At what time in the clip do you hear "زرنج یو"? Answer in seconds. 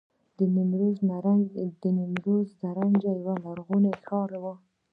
2.59-3.15